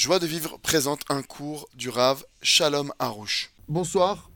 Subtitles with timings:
[0.00, 3.50] Joie de vivre présente un cours du Rav Shalom Harouche.
[3.68, 4.30] Bonsoir.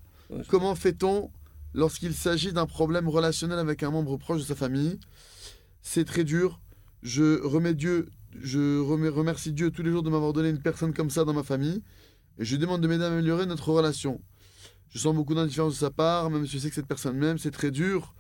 [0.47, 1.31] Comment fait-on
[1.73, 5.01] lorsqu'il s'agit d'un problème relationnel avec un membre proche de sa famille?
[5.81, 6.61] C'est très dur.
[7.03, 11.09] Je remets Dieu, je remercie Dieu tous les jours de m'avoir donné une personne comme
[11.09, 11.83] ça dans ma famille.
[12.39, 14.21] Et je lui demande de m'aider à améliorer notre relation.
[14.91, 17.39] Je sens beaucoup d'indifférence de sa part, même si je sais que cette personne m'aime,
[17.39, 18.15] c'est très dur.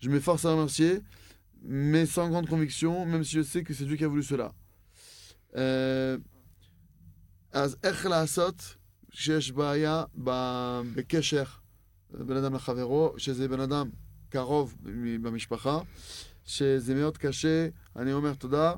[0.00, 1.02] Je m'efforce à remercier,
[1.62, 4.54] mais sans grande conviction, même si je sais que c'est Dieu qui a voulu cela.
[7.58, 8.74] אז איך לעשות
[9.10, 10.04] כשיש בעיה
[10.94, 11.44] בקשר
[12.10, 13.90] בין אדם לחברו, שזה בן אדם
[14.28, 14.76] קרוב
[15.22, 15.78] במשפחה,
[16.44, 18.72] שזה מאוד קשה, אני אומר תודה,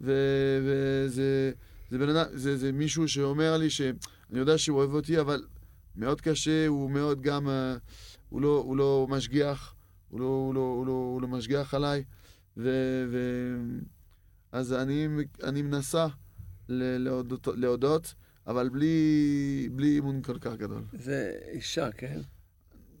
[0.00, 1.52] וזה
[1.90, 3.98] זה בן אדם, זה, זה מישהו שאומר לי שאני
[4.38, 5.46] יודע שהוא אוהב אותי, אבל
[5.96, 7.48] מאוד קשה, הוא מאוד גם,
[8.28, 9.74] הוא לא, הוא לא משגיח,
[10.08, 12.04] הוא לא, הוא לא, הוא לא, הוא לא משגיח עליי,
[12.56, 12.70] ו,
[13.10, 13.18] ו,
[14.52, 15.08] אז אני,
[15.42, 16.06] אני מנסה
[16.70, 18.14] להודות, להודות,
[18.46, 20.82] אבל בלי, בלי אמון כל כך גדול.
[20.92, 22.20] זה אישה, כן?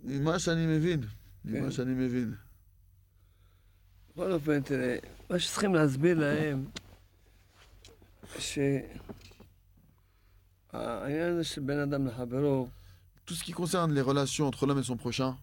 [0.04, 1.00] ממה שאני מבין,
[1.44, 1.70] ממה כן.
[1.70, 2.34] שאני מבין.
[4.12, 4.96] בכל אופן, תראה,
[5.30, 6.64] מה שצריכים להסביר להם,
[8.38, 8.92] שהעניין
[11.32, 12.68] הזה של בין אדם לחברו,
[13.26, 15.36] Tout ce qui concerne les relations entre l'homme et son prochain,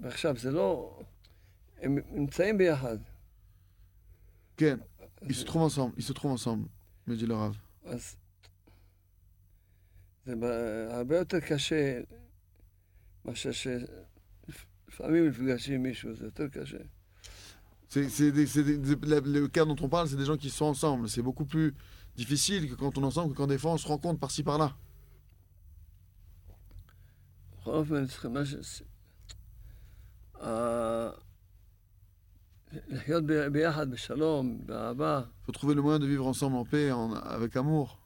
[0.00, 1.00] ועכשיו, זה לא...
[1.82, 2.98] הם נמצאים ביחד.
[4.56, 4.78] כן,
[5.27, 6.67] ils se trouvent ensemble, ils se trouvent ensemble,
[7.07, 7.55] me dit le Rav.
[7.85, 8.15] אז
[10.25, 10.33] זה
[10.89, 11.99] הרבה יותר קשה
[13.25, 16.77] מאשר שלפעמים נפגשים עם מישהו, זה יותר קשה.
[17.89, 20.49] C'est, c'est des- c'est des- des- le cas dont on parle, c'est des gens qui
[20.49, 21.07] sont ensemble.
[21.07, 21.73] C'est beaucoup plus
[22.17, 24.75] difficile que quand on est ensemble, que quand des fois on se rencontre par-ci par-là.
[35.42, 36.90] Il faut trouver le moyen de vivre ensemble en paix,
[37.24, 37.98] avec amour.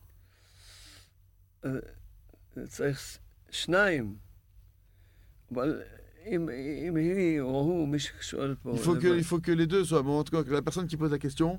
[8.72, 10.02] Il faut, que, il faut que les deux soient.
[10.02, 11.58] En tout cas, que la personne qui pose la question.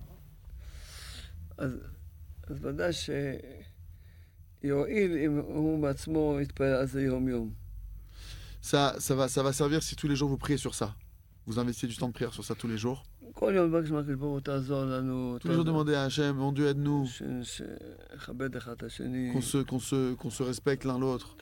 [8.62, 10.96] Ça, ça, va, ça va servir si tous les jours vous priez sur ça.
[11.48, 13.04] Vous investissez du temps de prière sur ça tous les jours.
[13.36, 13.56] Tous les
[15.54, 17.08] jours, demandez à Hachem, mon Dieu, aide-nous.
[19.34, 21.38] Qu'on se, respecte l'un l'autre.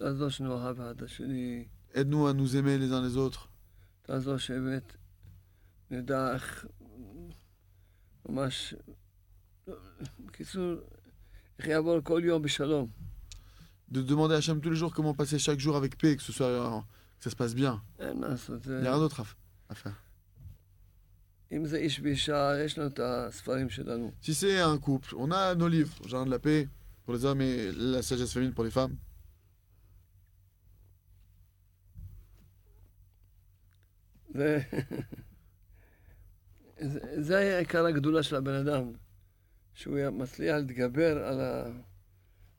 [1.93, 3.49] Aide-nous à nous aimer les uns les autres.
[13.89, 16.33] De demander à Hachem tous les jours comment passer chaque jour avec paix, que, ce
[16.33, 16.83] soit,
[17.19, 17.81] que ça se passe bien.
[18.01, 18.07] Il
[18.81, 19.37] n'y a rien d'autre à faire.
[21.52, 24.12] אם זה איש ואישה, יש לנו את הספרים שלנו.
[24.22, 26.68] Si c'est un couple, on a nos livres, Jardin de la paix
[27.04, 28.96] pour les hommes et la sagesse féminine pour les femmes.
[34.34, 34.60] זה,
[36.80, 38.92] זה, זה היה עיקר הגדולה של הבן אדם,
[39.74, 41.64] שהוא היה מצליח להתגבר על, ה,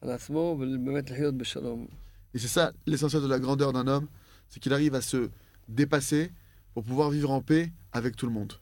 [0.01, 1.87] על עצמו ובאמת לחיות בשלום.
[2.33, 4.07] Et c'est ça l'essentiel de la grandeur d'un homme,
[4.49, 5.29] c'est qu'il arrive à se
[5.67, 6.31] dépasser
[6.74, 8.54] pour pouvoir vivre en paix avec tout le monde.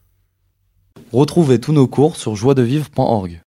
[1.13, 3.41] Retrouvez tous nos cours sur joiedevivre.org.